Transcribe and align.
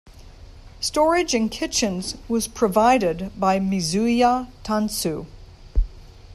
Storage 0.79 1.35
in 1.35 1.47
kitchens 1.49 2.15
was 2.27 2.47
provided 2.47 3.31
by 3.39 3.59
"mizuya 3.59 4.47
tansu". 4.63 5.27